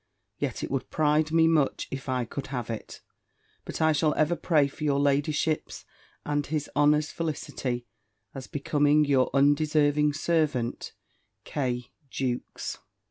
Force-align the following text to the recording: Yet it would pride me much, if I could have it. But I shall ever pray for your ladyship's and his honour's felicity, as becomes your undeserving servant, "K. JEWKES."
Yet 0.39 0.63
it 0.63 0.71
would 0.71 0.89
pride 0.89 1.31
me 1.31 1.45
much, 1.47 1.87
if 1.91 2.09
I 2.09 2.25
could 2.25 2.47
have 2.47 2.71
it. 2.71 3.01
But 3.65 3.83
I 3.83 3.91
shall 3.91 4.15
ever 4.15 4.35
pray 4.35 4.67
for 4.67 4.83
your 4.83 4.99
ladyship's 4.99 5.85
and 6.25 6.43
his 6.47 6.67
honour's 6.75 7.11
felicity, 7.11 7.85
as 8.33 8.47
becomes 8.47 9.07
your 9.07 9.29
undeserving 9.31 10.13
servant, 10.13 10.93
"K. 11.43 11.91
JEWKES." 12.09 12.79